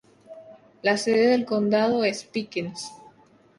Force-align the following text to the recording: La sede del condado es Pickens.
La 0.81 0.97
sede 0.97 1.27
del 1.27 1.45
condado 1.45 2.03
es 2.03 2.23
Pickens. 2.25 2.91